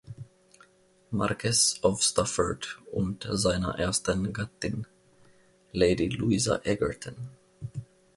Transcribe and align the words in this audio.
Marquess 1.11 1.79
of 1.83 2.01
Stafford, 2.01 2.65
und 2.91 3.27
seiner 3.29 3.77
ersten 3.77 4.33
Gattin 4.33 4.87
Lady 5.73 6.09
Louisa 6.09 6.59
Egerton. 6.63 7.29